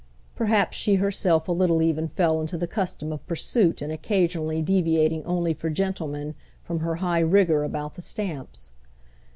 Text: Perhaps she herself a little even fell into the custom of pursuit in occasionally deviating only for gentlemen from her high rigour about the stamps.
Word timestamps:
Perhaps 0.35 0.75
she 0.77 0.95
herself 0.95 1.47
a 1.47 1.51
little 1.51 1.79
even 1.83 2.07
fell 2.07 2.41
into 2.41 2.57
the 2.57 2.65
custom 2.65 3.11
of 3.13 3.23
pursuit 3.27 3.83
in 3.83 3.91
occasionally 3.91 4.59
deviating 4.59 5.23
only 5.25 5.53
for 5.53 5.69
gentlemen 5.69 6.33
from 6.59 6.79
her 6.79 6.95
high 6.95 7.19
rigour 7.19 7.63
about 7.63 7.93
the 7.93 8.01
stamps. 8.01 8.71